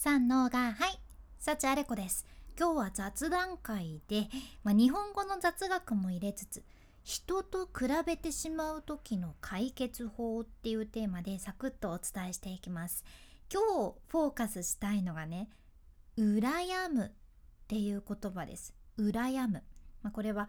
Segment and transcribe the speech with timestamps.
[0.00, 1.00] 三のがはい
[1.40, 2.24] 幸あれ子です。
[2.56, 4.28] 今日は雑談会で、
[4.62, 6.62] まあ、日本語の雑学も入れつつ
[7.02, 13.04] 人と比べてしまう時の解決法っていうテーマでサクッとお伝えしていきます。
[13.52, 15.50] 今日フォーカスしたいのがね
[16.16, 17.10] 羨むっ
[17.66, 18.72] ていう言葉です。
[19.00, 19.64] 羨む、
[20.02, 20.48] まあ、これは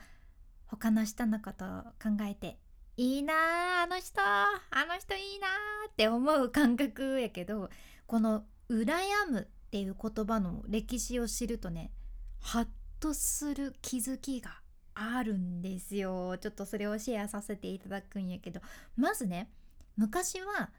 [0.68, 1.68] 他の人のことを
[2.00, 2.60] 考えて
[2.98, 3.34] いいな
[3.82, 4.46] あの人あ
[4.88, 5.48] の人いいな
[5.90, 7.72] って思う感覚やけど
[8.06, 8.86] この羨
[9.30, 11.92] むっていう言葉の歴史を知るとね
[12.40, 12.68] ハッ
[13.00, 14.62] とする気づきが
[14.94, 16.38] あるんですよ。
[16.38, 18.60] ちょっとそれをシェアさせていただくんやけど。
[18.98, 19.50] まずね
[19.96, 20.72] 昔は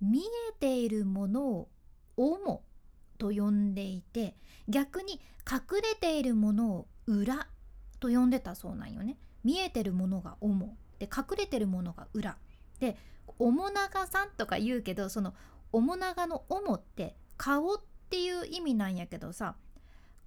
[0.00, 1.70] 見えているものを
[2.16, 2.62] 「主」
[3.18, 4.36] と呼んでいて
[4.68, 5.20] 逆に
[5.50, 7.48] 隠れているものを「裏」
[8.00, 12.36] と呼んでたそうなんよね見えてるものが「主」で隠れてるものが「裏」
[12.80, 12.96] で
[13.38, 15.34] 「面長さん」とか言うけどその
[15.72, 17.76] 面長の「主」って顔っ
[18.08, 19.56] ていう意味なんやけどさ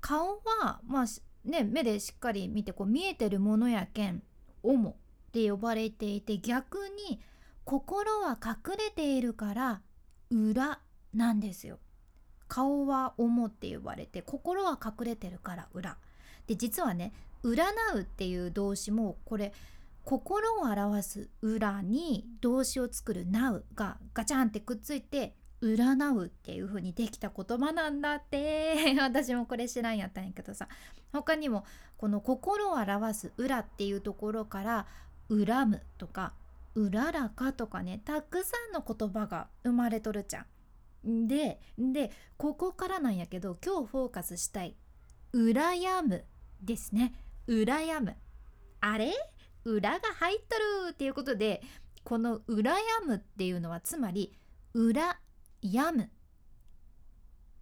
[0.02, 1.05] 顔はまあ
[1.49, 4.22] ね目でしっかり見てこう見えてるものやけん
[4.62, 4.94] 「主」っ
[5.32, 6.77] て呼ばれていて逆
[7.10, 7.22] に
[7.63, 9.82] 心は隠れているから
[10.30, 10.82] 「裏」
[11.16, 11.80] なんですよ。
[12.49, 15.98] 顔は「主」って呼ばれて心は隠れてるから「裏」。
[16.48, 17.13] で実はね
[17.46, 17.63] 「占
[17.96, 19.54] う」っていう動詞もこれ
[20.04, 28.95] 心を表す「裏」に動詞を作る「なう」がガチャンってくっついて占うっていう風にできた言葉なんだって。
[28.99, 30.67] 私もこれ知らんやったんやけどさ。
[31.15, 31.65] 他にも
[31.98, 34.87] この心を表す「裏」っていうところから
[35.29, 36.33] 「恨む」とか
[36.76, 40.45] 「うららか」とかねたくさんの言葉が生まれとるじゃ
[41.07, 41.27] ん。
[41.27, 44.76] ででここからなんやけど今日フォーカスしたい
[45.33, 46.26] 「羨む」
[46.61, 47.13] ですね
[47.48, 48.15] 「羨む」
[48.81, 49.13] あれ？
[49.63, 50.55] 裏が入っと
[50.87, 51.63] るっていうことで
[52.03, 52.73] この「羨
[53.05, 54.35] む」っていうのはつまり
[54.73, 55.20] 「裏
[55.71, 56.10] 病む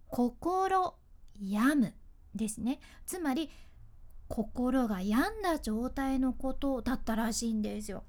[0.08, 0.94] 心
[1.40, 1.94] 病む
[2.34, 2.80] ですね。
[3.06, 3.50] つまり
[4.28, 8.04] 心が病んだ状態のことだったらしいんですよ。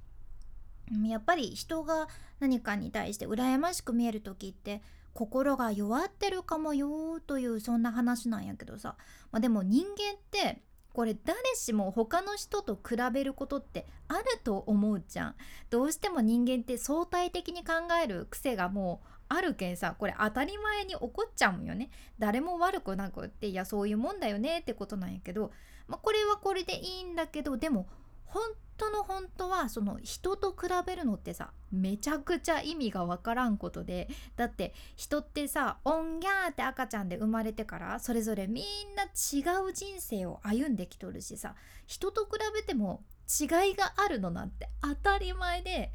[1.07, 2.07] やっぱり人が
[2.39, 4.81] 何かに対して羨ましく見える時って
[5.13, 8.95] 心が弱ってるかもよというそんな話なんやけどさ、
[9.31, 10.61] まあ、でも人間って
[10.95, 15.35] これ誰しも他の人と比べることってあると思うじゃん。
[15.69, 21.89] どうしても人間って相対的に考える癖がもうあるけんさこれ当たり前に起こっちゃうんよね。
[22.17, 25.51] 誰も悪くなくっていやそういうもんだよねってことなんやけど、
[25.89, 27.87] まあ、これはこれでいいんだけどでも
[28.35, 28.43] 本
[28.75, 41.55] 当の本当はその人と比べるのってさめちゃくちゃ意味がわからんことでだって人ってさおんぎゃーって赤ちゃんで生まれてからそれぞれみんな違う人生を歩んできとるしさ
[41.87, 43.03] 人と比べても
[43.39, 45.93] 違いがあるのなんて当たり前で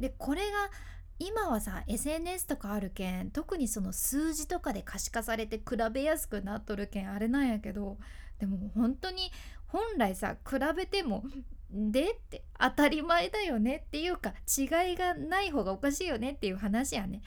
[0.00, 0.70] でこれが
[1.18, 7.98] 今はさ SNS とかあるけん特にその数字とかで可視化されて比べやすくなっとるけんあれなんやけど
[8.38, 9.32] でも本当に
[9.66, 11.24] 本来さ比べても
[11.70, 17.22] でって当たり前だよねっていうか違いがない方がおかしいよねっていう話やね。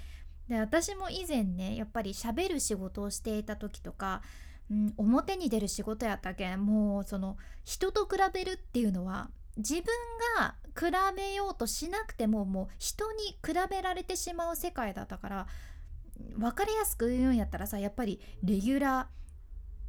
[0.48, 4.22] で私も以前ねやっぱりしゃべる仕事をしていた時とか、
[4.70, 9.84] うん、表に出る仕事やったけんもうその人と比べるっていうのは自分
[10.38, 15.48] が比べようとしなくてももう人に比べられてしまう世界だったから
[16.38, 19.10] 分かりやすく言うんやったらさやっぱりレギュラ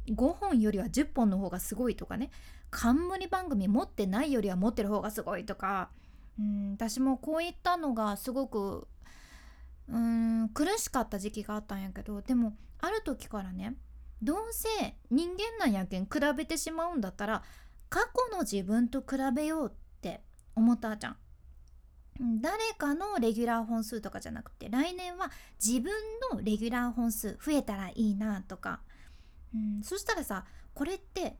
[0.07, 2.29] ー5本よりは10本の方がすごいとかね。
[2.71, 5.89] 冠番組持ってないよりは持ってる方がすごいとか。
[6.37, 8.87] うん私もこういったのがすごく
[9.87, 13.75] うん苦しかった時期があったんやけどでもある時からね
[14.21, 17.43] どうせ人間なんやけん比べてしまうんだったら
[17.89, 20.21] 過去の自分と比べようって
[20.55, 21.17] 思ったじゃん。
[22.41, 25.31] 誰かのレギュラー本数とかじゃなくて来年は
[25.63, 25.91] 自分
[26.31, 28.81] のレギュラー本数増えたらいいなとか、
[29.53, 31.35] うん、そしたらさこれって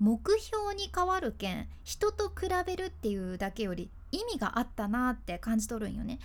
[0.00, 6.18] 目標に変わるけん人と比べるっていうだけより意味があったなって感じ取るんよね。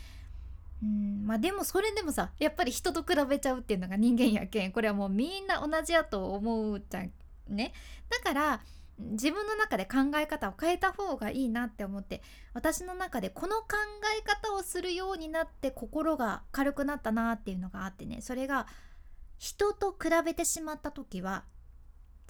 [0.82, 7.12] うんまあでもそれでもさやっぱり人と比べちゃうっていうのが人間やけんこれはもうみんな同じやと思うじゃん
[7.48, 7.74] ね。
[8.10, 8.62] だから
[9.00, 12.22] 自分の中で考え方を変えた方がいいなって思って
[12.54, 13.68] 私の中でこの考
[14.20, 18.22] え方をするようになって心が軽くなったなっていうのがあってね。
[18.22, 18.68] それが
[19.38, 21.44] 人と比べてしまった時は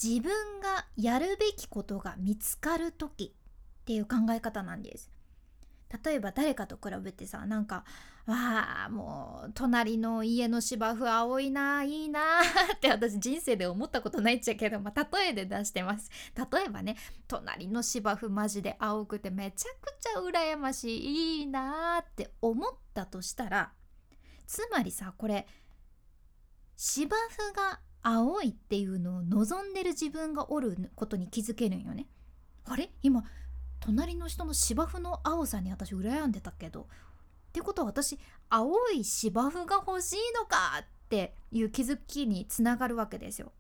[0.02, 3.34] 自分がやるべきことが見つかる時
[3.82, 5.10] っていう考え方なんです。
[6.04, 7.86] 例えば誰かと比べてさなんか
[8.28, 12.42] 「わあもう隣の家の芝生青いないいな」
[12.76, 16.10] って私人生で思ったことないっちゃけど、まあ、例えで出してます。
[16.36, 16.98] 例えばね
[17.28, 23.72] 隣の芝生マジで青くてめちゃくちゃ羨ましいいいなって思ったとしたら
[24.46, 25.48] つまりさこれ
[26.76, 32.08] 芝生が青いっていうのを望んでる自分がおることに気づけるんよね。
[32.66, 32.92] あれ？
[33.02, 33.24] 今
[33.80, 36.86] 隣の人の芝生の青さに私羨んでたけどっ
[37.54, 38.20] てことは私
[38.50, 43.52] 青い芝生が欲しいのかっていう気づきにつながるわけですよ。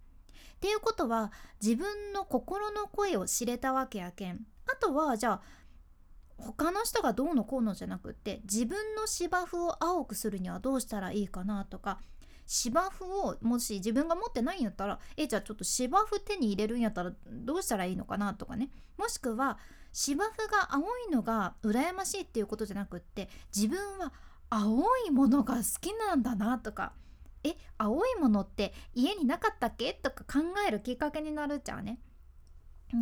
[0.55, 1.31] っていうことは
[1.61, 5.41] 自分の心の声を知れたわけやけんあとはじゃあ
[6.39, 11.99] 他の人がどうのこうのじゃなくって自分の芝生を青くするにはどうしたらいいかなとか
[12.47, 19.59] 芝生をもし自分が持ってないんやったらえじゃあちょっと芝生手に入れるんやったらどうしたらいいのかなとかねもしくは
[19.91, 24.13] 芝生が青いのが羨ましいっていうことじゃなくって自分は
[24.49, 26.93] 青いものが好きなんだなとか
[27.43, 31.99] え青いものって家になかったっけとか考えるきっかけになるっちゃうね。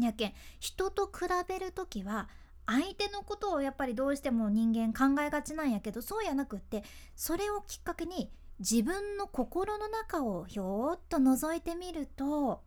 [0.01, 2.27] やけん人と比べる時は
[2.65, 6.83] 相手のことをやっぱりどうしても人間考えがちなんやけどそうやなくって
[7.15, 12.63] それをきっかけに自分の心の中をひょーっと覗いてみると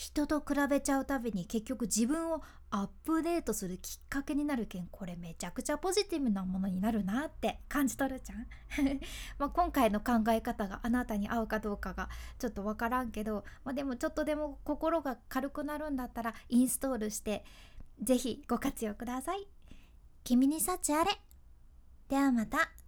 [0.00, 8.46] 人と比べちゃうたびに結局自分をアップデートするきっかけになるけんこれめちゃくちゃポジティブなものになるなって感じ取るじゃん。
[9.38, 12.08] まあ今回の考え方があなたに合うかどうかが
[12.38, 17.44] ちょっとわからんけど、まあ、でもちょっとでも心が軽くなるんだったらインストールして
[18.00, 19.46] 是非ご活用ください。
[20.24, 21.10] 君に幸あれ。
[22.08, 22.79] ではまた。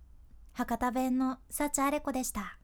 [0.52, 2.58] 博多弁の幸あれ子でした。